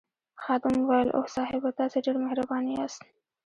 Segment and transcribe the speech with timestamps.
[0.43, 3.01] خادم وویل اوه صاحبه تاسي ډېر مهربان یاست.